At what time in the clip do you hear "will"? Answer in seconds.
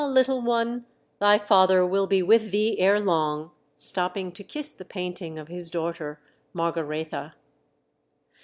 1.85-2.07